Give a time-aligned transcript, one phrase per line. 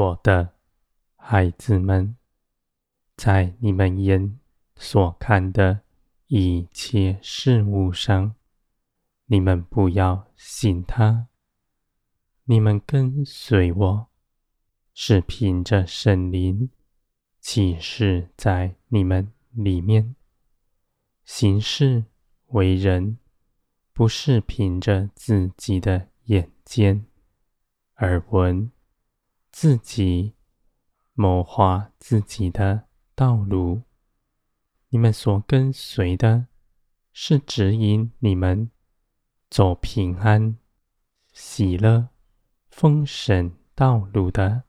[0.00, 0.54] 我的
[1.14, 2.16] 孩子们，
[3.18, 4.40] 在你们眼
[4.74, 5.82] 所看的
[6.28, 8.34] 一切事物上，
[9.26, 11.28] 你们不要信他。
[12.44, 14.06] 你们跟随我，
[14.94, 16.70] 是凭着圣灵
[17.38, 20.16] 启示在你们里面，
[21.26, 22.06] 行事
[22.46, 23.18] 为人，
[23.92, 27.04] 不是凭着自己的眼见。
[27.96, 28.72] 耳闻，
[29.50, 30.34] 自己
[31.14, 33.82] 谋划自己的道路。
[34.88, 36.46] 你们所跟随的，
[37.12, 38.70] 是指引你们
[39.48, 40.56] 走平安、
[41.32, 42.08] 喜乐、
[42.68, 44.64] 丰盛道路的，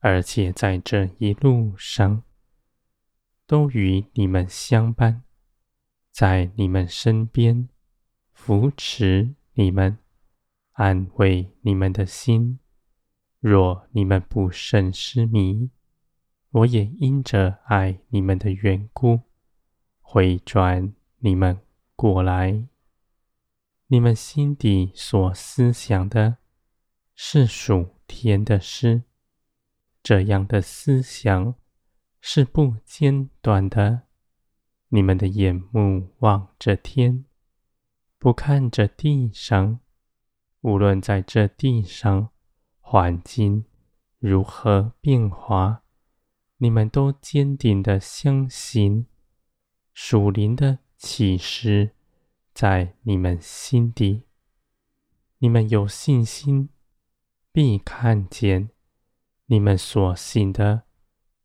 [0.00, 2.22] 而且在这一路上，
[3.46, 5.22] 都与你们相伴，
[6.10, 7.68] 在你们身边
[8.32, 9.98] 扶持你们。
[10.72, 12.58] 安慰你们的心，
[13.42, 15.68] 若你们不甚失迷，
[16.50, 19.22] 我也因着爱你们的缘故，
[20.00, 21.58] 回转你们
[21.96, 22.68] 过来。
[23.88, 26.36] 你们心底所思想的，
[27.16, 29.02] 是属天的事，
[30.04, 31.56] 这样的思想
[32.20, 34.02] 是不间断的。
[34.90, 37.24] 你们的眼目望着天，
[38.20, 39.80] 不看着地上。
[40.60, 42.31] 无论在这地上
[42.92, 43.64] 环境
[44.18, 45.82] 如何变化，
[46.58, 49.06] 你们都坚定的相信
[49.94, 51.92] 属灵的启示
[52.52, 54.24] 在你们心底。
[55.38, 56.68] 你们有信心，
[57.50, 58.68] 必看见
[59.46, 60.82] 你们所信的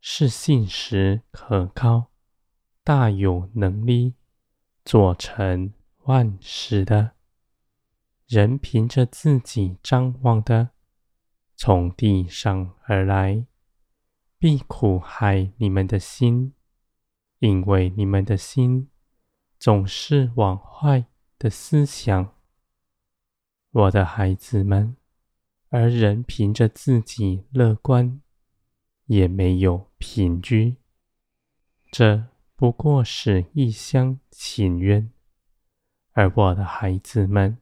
[0.01, 2.07] 是信实可靠、
[2.83, 4.15] 大有能力
[4.83, 5.71] 做成
[6.03, 7.11] 万事的。
[8.27, 10.71] 人凭着自己张望的，
[11.57, 13.47] 从地上而来，
[14.37, 16.53] 必苦害你们的心，
[17.39, 18.91] 因为你们的心
[19.57, 21.07] 总是往坏
[21.39, 22.35] 的思想。
[23.71, 24.95] 我的孩子们，
[25.69, 28.21] 而人凭着自己乐观，
[29.07, 30.77] 也没有品居，
[31.91, 35.11] 这不过是一厢情愿。
[36.11, 37.57] 而我的孩子们，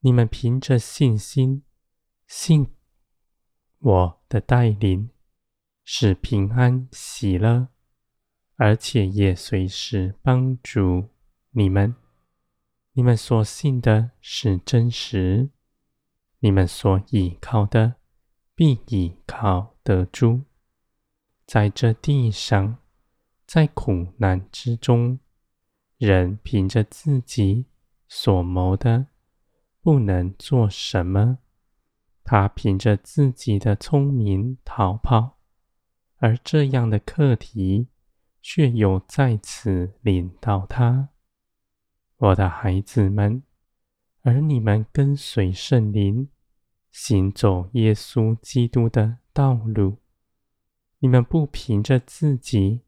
[0.00, 1.62] 你们凭着信心，
[2.26, 2.66] 信
[3.86, 5.10] 我的带领，
[5.84, 7.68] 是平安喜乐，
[8.56, 11.10] 而且也随时帮助
[11.52, 11.94] 你们。
[12.94, 15.50] 你们所信的是真实，
[16.40, 17.94] 你们所倚靠的
[18.56, 20.42] 必倚靠得住。
[21.46, 22.78] 在这地上，
[23.46, 25.20] 在苦难之中，
[25.96, 27.66] 人凭着自己
[28.08, 29.06] 所谋的。
[29.80, 31.38] 不能做什么，
[32.26, 35.38] 他凭着自己的聪明逃跑，
[36.16, 37.86] 而这样的课题
[38.42, 41.10] 却又再次领到他。
[42.16, 43.44] 我的孩子们，
[44.22, 46.28] 而你们跟随圣灵，
[46.90, 49.98] 行走耶稣基督的道路，
[50.98, 52.82] 你们不凭着自己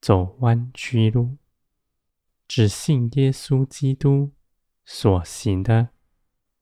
[0.00, 1.36] 走弯曲路，
[2.48, 4.32] 只信耶稣基督
[4.84, 5.90] 所行的。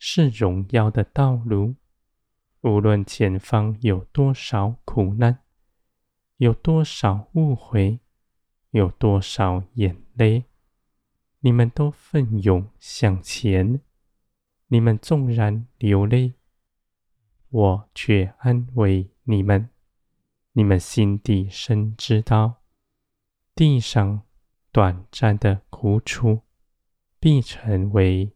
[0.01, 1.75] 是荣耀的道路，
[2.63, 5.45] 无论前方有多少苦难，
[6.39, 8.01] 有多少误会，
[8.71, 10.45] 有多少眼泪，
[11.41, 13.81] 你们都奋勇向前。
[14.69, 16.35] 你们纵然流泪，
[17.49, 19.71] 我却安慰你们。
[20.53, 22.63] 你们心底深知道，
[23.54, 24.22] 地上
[24.72, 26.43] 短暂的苦楚，
[27.21, 28.34] 必成为。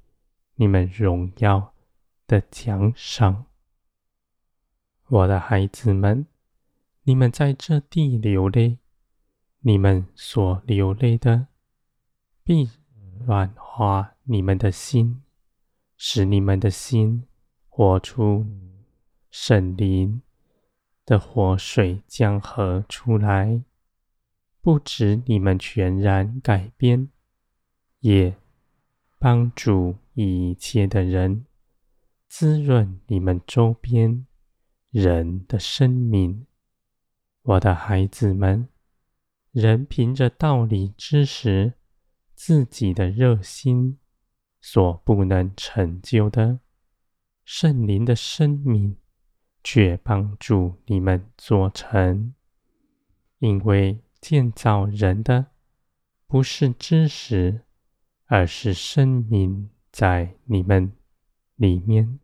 [0.56, 1.74] 你们荣耀
[2.28, 3.46] 的奖赏，
[5.12, 6.24] 我的孩子们，
[7.02, 8.78] 你们在这地流泪，
[9.60, 11.48] 你们所流泪的，
[12.42, 12.70] 必
[13.26, 15.22] 软化你们的心，
[15.98, 17.26] 使你们的心
[17.68, 18.46] 活出
[19.30, 20.22] 圣灵
[21.04, 23.62] 的活水江河出来，
[24.62, 27.10] 不止你们全然改变，
[28.00, 28.34] 也
[29.18, 29.96] 帮助。
[30.14, 31.46] 一切的人，
[32.28, 34.26] 滋润你们周边
[34.92, 36.46] 人的生命，
[37.40, 38.68] 我的孩子们，
[39.50, 41.72] 人凭着道理知识，
[42.34, 43.98] 自己的热心
[44.60, 46.60] 所不能成就的，
[47.42, 48.98] 圣灵的生命
[49.64, 52.34] 却帮助你们做成，
[53.38, 55.46] 因为建造人的
[56.26, 57.62] 不是知识，
[58.26, 59.70] 而是生命。
[59.90, 60.92] 在你们
[61.56, 62.18] 里面，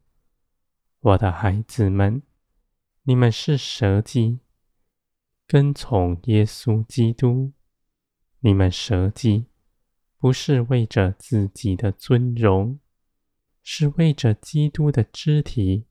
[1.00, 2.23] 我的孩子们，
[3.08, 4.40] 你们是舍己，
[5.46, 7.55] 跟从耶稣基督。
[8.40, 9.46] 你们舍己，
[10.19, 12.78] 不是为着自己的尊荣，
[13.62, 15.87] 是为着基督的肢体，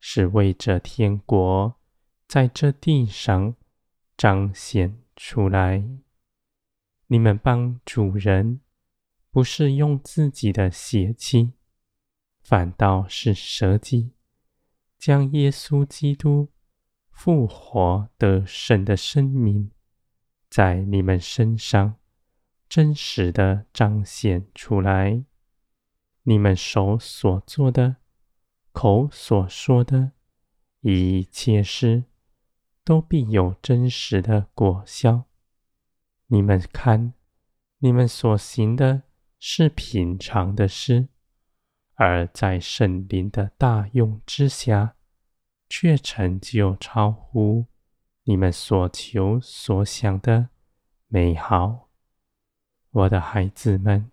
[0.00, 1.78] 是为着天国
[2.26, 3.54] 在这地上
[4.16, 5.86] 彰显出来。
[7.08, 8.62] 你们帮主人，
[9.30, 11.52] 不是用自己的血气，
[12.40, 14.15] 反倒是舍己。
[14.98, 16.50] 将耶稣基督
[17.10, 19.70] 复活得胜的生命，
[20.48, 21.96] 在你们身上
[22.68, 25.24] 真实的彰显出来。
[26.24, 27.96] 你们手所做的、
[28.72, 30.12] 口所说的
[30.80, 32.04] 一切事，
[32.82, 35.24] 都必有真实的果效。
[36.26, 37.14] 你们看，
[37.78, 39.04] 你们所行的
[39.38, 41.08] 是平常的事。
[41.96, 44.94] 而在圣灵的大用之下，
[45.68, 47.66] 却成就超乎
[48.24, 50.50] 你们所求所想的
[51.08, 51.88] 美好。
[52.90, 54.10] 我的孩子们，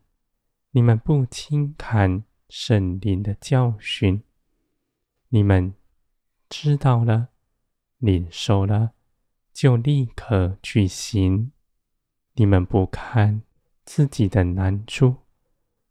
[0.71, 4.24] 你们不轻看圣灵的教训，
[5.29, 5.74] 你们
[6.50, 7.29] 知道了、
[7.97, 8.94] 领受了，
[9.51, 11.51] 就立刻去行。
[12.36, 13.41] 你们不看
[13.83, 15.18] 自己的难处，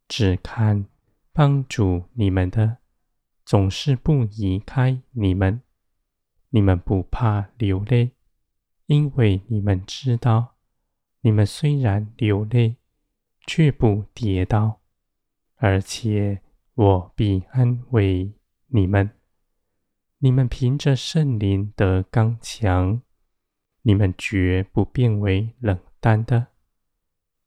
[0.08, 0.91] 只看。
[1.32, 2.78] 帮助你们的，
[3.44, 5.62] 总是不移开你们。
[6.50, 8.12] 你们不怕流泪，
[8.86, 10.56] 因为你们知道，
[11.22, 12.76] 你们虽然流泪，
[13.46, 14.80] 却不跌倒，
[15.56, 16.42] 而且
[16.74, 18.32] 我必安慰
[18.66, 19.10] 你们。
[20.18, 23.00] 你们凭着圣灵的刚强，
[23.80, 26.48] 你们绝不变为冷淡的，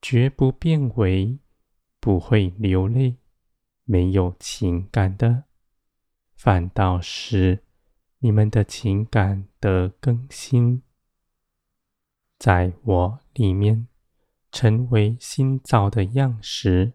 [0.02, 1.38] 绝不变为
[2.00, 3.18] 不会流泪。
[3.86, 5.46] 没有情感的，
[6.36, 7.64] 反倒是
[8.20, 10.82] 你们的情感的更新，
[12.38, 13.88] 在我里面
[14.52, 16.94] 成为新造的样式，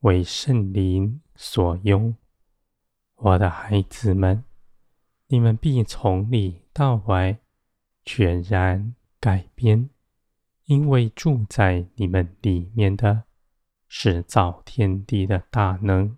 [0.00, 2.14] 为圣灵所用。
[3.16, 4.44] 我的孩子们，
[5.28, 7.38] 你们必从里到外
[8.04, 9.88] 全然改变，
[10.66, 13.24] 因为住在你们里面的。
[13.90, 16.17] 是造天地的大能，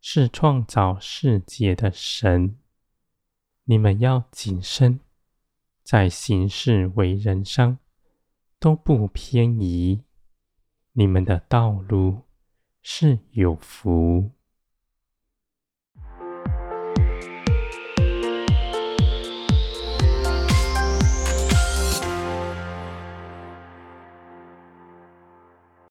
[0.00, 2.58] 是创造世界的神。
[3.64, 5.00] 你们要谨慎，
[5.82, 7.78] 在行事为人上
[8.58, 10.04] 都不偏移。
[10.92, 12.22] 你们的道路
[12.82, 14.37] 是有福。